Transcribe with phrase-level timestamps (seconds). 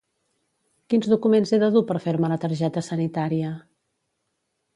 [0.93, 3.53] Quins documents he de dur per fer-me la targeta sanitària?